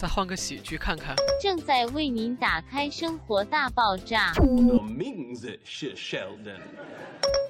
[0.00, 1.14] 再换个喜剧看看。
[1.38, 4.32] 正在为您打开《生活大爆炸》。
[4.74, 6.62] 我名字是 Sheldon。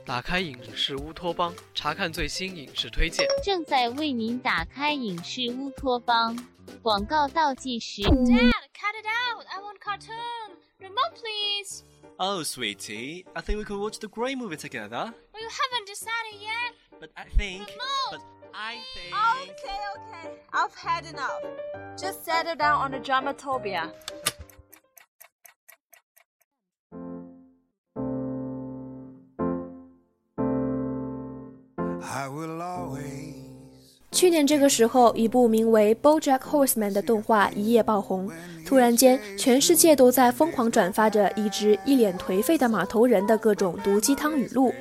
[0.04, 3.24] 打开影视乌托邦，查看最新影视推荐。
[3.40, 6.36] 正在为您打开影视乌托邦。
[6.82, 8.02] 广告倒计时。
[8.02, 9.46] Dad, cut it out.
[9.46, 10.56] I want cartoon.
[10.80, 11.84] Remote, please.
[12.16, 15.14] Oh, sweetie, I think we could watch the Grey movie together.
[15.32, 16.74] Well, you haven't decided yet.
[16.98, 17.68] But I think.
[17.68, 18.10] Remote.
[18.10, 18.22] But
[18.52, 19.14] I think.
[19.14, 20.29] Okay, okay.
[20.52, 21.40] I've had enough.
[21.96, 23.92] Just settle down on the dramatopia.
[34.10, 38.28] 去年这个时候，一部名为《BoJack Horseman》的动画一夜爆红。
[38.66, 44.74] 突然间，全世界都在疯狂转发着一只一脸颓废的马头人的各种毒鸡汤语录。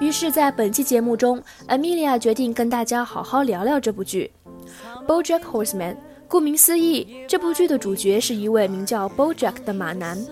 [0.00, 4.30] 于是，在本期节目中，Amelia 决定跟大家好好聊聊这部剧
[5.08, 5.94] 《BoJack Horseman》。
[6.28, 10.22] 顾名思义，这部剧的主角是一位名叫 BoJack 的马男。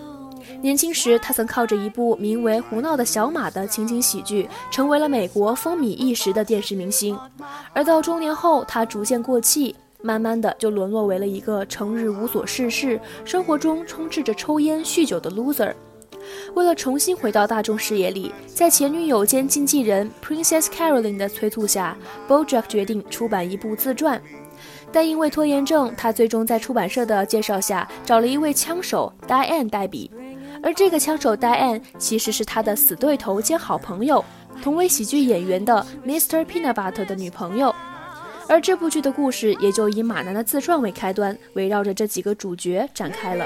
[0.61, 7.17] 年轻时，他曾靠着一部名为《胡闹的小马》的情景喜剧，成为了美国风靡一时的电视明星。
[7.73, 15.73] 而到中年后，他逐渐过气，慢慢的就沦落为了一个成日无所事事、生活中充斥着抽烟酗酒的 loser。
[16.55, 21.97] 为了重新回到大众视野里，在前女友兼经纪人 Princess Caroline 的催促下
[22.27, 24.21] ，BoJack 决定出版一部自传。
[24.91, 30.09] 但因为拖延症，他最终在出版社的介绍下，找了一位枪手 Diane 代笔。
[30.63, 34.23] 而这个枪手 Diane 其实是他的死对头兼好朋友，
[34.63, 36.43] 同为喜剧演员的 Mr.
[36.45, 37.73] Peanut Butter 的女朋友。
[38.49, 43.45] 而这部剧的故事也就以马男的自传为开端，围绕着这几个主角展开了。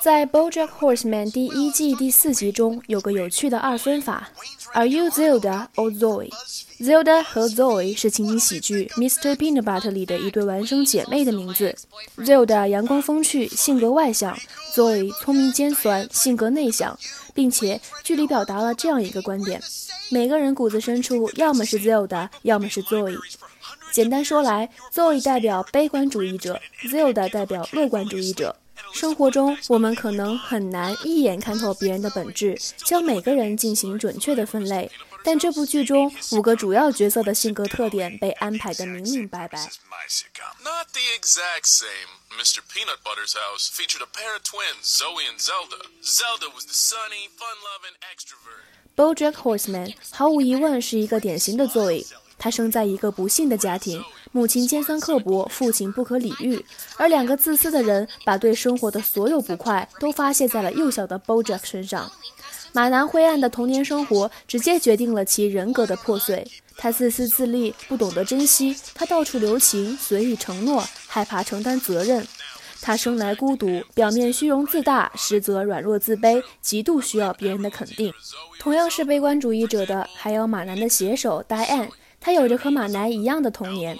[0.00, 4.30] 在《BoJack Horseman》第一季第四集中，有个有趣的二分法
[4.72, 9.36] ：Are you Zelda or Zoe？Zelda 和 Zoe 是情景喜剧《Mr.
[9.36, 11.76] Peanut Butter》里的一对孪生姐妹的名字。
[12.18, 14.36] Zelda 阳光风趣，性格外向
[14.74, 16.98] ；Zoe 聪明尖酸，性格内向。
[17.32, 19.62] 并且剧里表达了这样一个观点：
[20.10, 23.14] 每个人骨子深处要么是 Zelda，要么是 Zoe。
[23.92, 28.56] 简单说来，Zoe 代表悲观主义者，Zelda 代表乐观主义者。
[28.96, 34.90] 生活中，我们可能很难一眼看透别人的本质，将每个人进行准确的分类。
[35.22, 39.58] 但这部剧中五个主要角色的性格特点被安排得明明白白。
[40.64, 42.08] Not the exact same.
[42.40, 42.60] Mr.
[42.72, 45.84] Peanut Butter's house featured a pair of twins, Zoe and Zelda.
[46.02, 48.64] Zelda was the sunny, fun-loving extrovert.
[48.96, 52.06] BoJack Horseman 毫无疑问是一个典型的 Zoe。
[52.38, 54.04] 他生在一个不幸的家庭，
[54.36, 56.62] 母亲尖酸刻薄，父亲不可理喻，
[56.98, 62.12] 而两个自私的人把对生活的所有不快都发泄在了幼小的 BoJack 身上。
[62.74, 66.46] 马南灰暗的童年生活直接决定了其人格的破碎。
[66.76, 72.22] 他自私自利，不懂得珍惜，他到处留情，随意承诺，害怕承担责任。
[72.82, 78.12] 他生来孤独，表面虚荣自大，实则软弱自卑，极度需要别人的肯定。
[78.58, 81.88] 同样是悲观主义者的，还有马南的写手 Diane。
[82.20, 83.96] 他有着和马南一样的童年，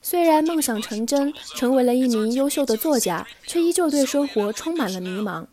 [0.00, 5.44] 虽然梦想成真，成为了一名优秀的作家，却依旧对生活充满了迷茫。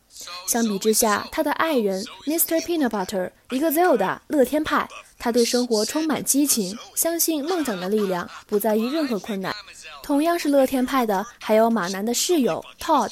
[0.48, 2.62] 相比之下，他的爱人 Mr.
[2.62, 4.88] Peanut Butter，一个 Zelda 乐天派，
[5.20, 9.54] 他对生活充满激情，相信梦想的力量，不在意任何困难。
[10.02, 13.12] 同样是乐天派的，还有马南的室友 Todd。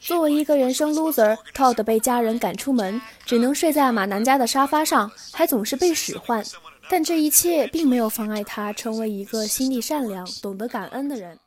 [0.00, 6.44] 作为一个人生 loser，Todd 被家人赶出门，只能睡在马南家的沙发上，还总是被使唤。
[6.88, 11.38] 但这一切并没有妨碍他成为一个心地善良、懂得感恩的人。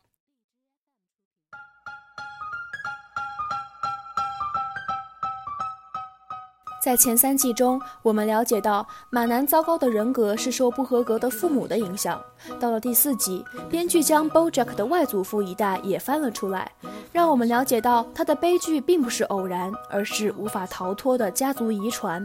[6.82, 12.22] 在前三季中，我们了解到马南糟糕的人格是受不合格的父母的影响。
[12.58, 16.72] 到了第四集，编剧将 BoJack 的外祖父一代也翻了出来，
[17.12, 22.24] 让我们了解到他的悲剧并不是偶然，而是无法逃脱的家族遗传。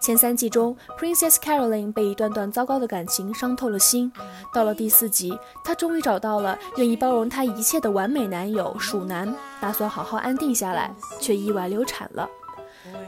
[0.00, 4.12] 前三季中，Princess Caroline 被一段段糟糕的感情伤透了心。
[4.52, 12.28] 到了第四集，她终于找到了愿意包容她一切的完美男友鼠男，打算好好安定下来，却意外流产了。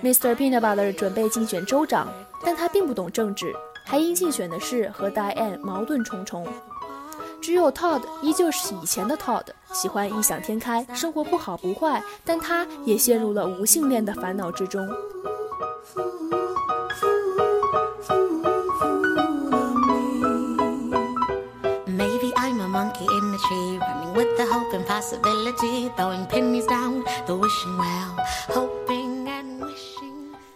[0.03, 0.35] Mr.
[0.35, 2.09] Peanut Butter 准备竞选州长，
[2.44, 3.55] 但他并不懂政治，
[3.87, 6.47] 还因竞选的事和 Diane 矛盾重重。
[7.41, 14.88] 只有 Todd 依旧是以前的 Todd，喜欢异想天开，生活不好不坏，但他也陷入了无性恋的烦恼之中。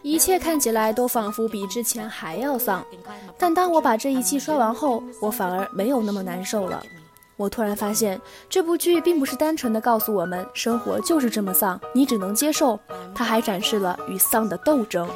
[0.02, 2.84] 一切看起来都仿佛比之前还要丧，
[3.38, 6.82] 但当我把这一期刷完后，我反而没有那么难受了。
[7.36, 12.78] 我突然发现，这部剧并不是单纯的告诉我们生活就是这么丧，你只能接受，
[13.14, 15.08] 它还展示了与丧的斗争。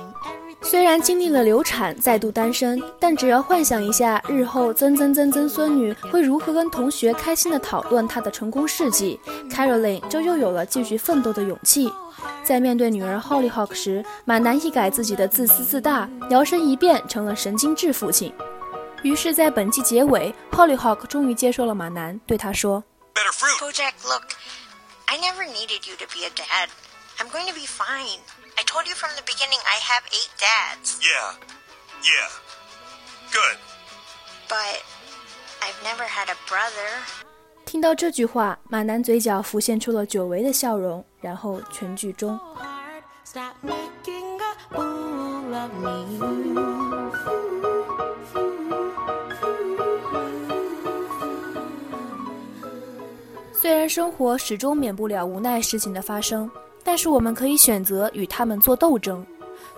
[0.68, 9.18] 虽然经历了流产，再度单身，但只要幻想一下日后曾曾曾曾孙女会如何跟同学开心的讨论她的成功事迹
[9.48, 11.88] ，Caroline 就又有了继续奋斗的勇气。
[12.42, 18.34] 在面对女儿 Hollyhock 时，马南一改自己的自私自大，摇身一变成了神经质父亲。
[19.02, 22.82] 于是，在本季结尾，Hollyhock 终于接受了马南，对他说
[23.14, 23.60] Better fruit.
[23.60, 24.24] Bojack, look,
[25.04, 26.70] I never needed you to be a dad.
[27.19, 28.19] I'm going to be fine.
[28.58, 30.99] I told you from the beginning I have eight dads.
[31.00, 31.37] Yeah.
[32.03, 32.29] Yeah.
[33.31, 33.58] Good.
[34.49, 34.82] But
[35.61, 36.88] I've never had a brother.
[37.67, 42.38] 听到这句话，马南嘴角浮现出了久违的笑容，然后全剧终。
[53.53, 56.49] 虽然生活始终免不了无奈事情的发生，
[56.96, 59.22] 但是我们可以选择与他们做斗争。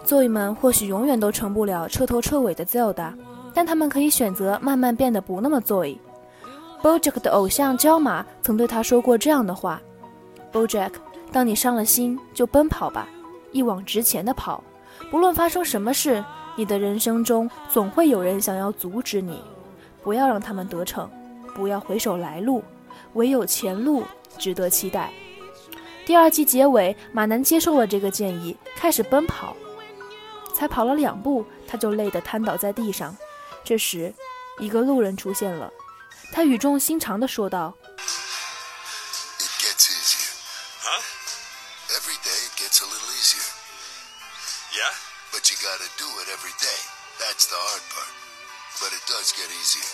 [0.07, 3.13] Zoe 们或许永远都成不了彻头彻尾的 Zelda，
[3.53, 5.99] 但他们可以选择慢慢变得不那么 Zoe。
[6.81, 9.83] BoJack 的偶像焦马曾对他说过这样的话
[10.53, 10.93] ：“BoJack，
[11.33, 13.09] 当你伤了心，就奔跑吧，
[13.51, 14.63] 一往直前的跑。
[15.11, 16.25] 不论发生什么事，
[16.55, 19.43] 你的人生中总会有人想要阻止你，
[20.05, 21.11] 不要让他们得逞，
[21.53, 22.63] 不要回首来路。”
[23.15, 24.05] 唯有前路
[24.39, 25.11] 值得期待。
[26.09, 29.55] 第二季结尾，马南接受了这个建议，开始奔跑。
[30.55, 33.15] 才跑了两步，他就累得瘫倒在地上。
[33.63, 34.15] 这时，
[34.59, 35.71] 一个路人出现了，
[36.33, 37.75] 他语重心长地说道
[39.39, 40.33] It gets easier.
[40.81, 41.03] Huh?
[41.91, 43.45] Every day it gets a little easier.
[44.73, 44.95] Yeah?
[45.31, 46.81] But you gotta do it every day.
[47.21, 48.15] That's the hard part.
[48.81, 49.85] But it does get easier.：“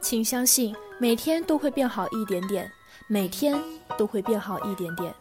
[0.00, 2.72] 请相信，每天都会变好一点点，
[3.08, 3.60] 每天
[3.96, 5.12] 都会变好一点点。”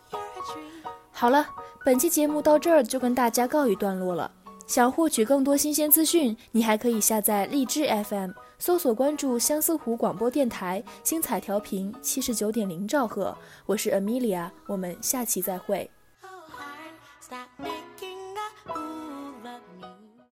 [1.19, 1.49] 好了，
[1.83, 4.31] 本期节目到这儿就跟大家告一段落了。
[4.67, 8.29] 想获取更多新鲜资讯，你还可以下载荔枝 FM，
[8.59, 13.35] 搜索关注相思湖广播电台，精彩调频七十九点零兆赫。
[13.65, 15.89] 我是 Amelia，我们下期再会。